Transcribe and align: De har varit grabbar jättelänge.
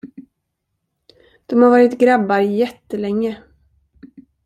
De 1.45 1.61
har 1.61 1.69
varit 1.69 1.97
grabbar 1.99 2.39
jättelänge. 2.39 3.43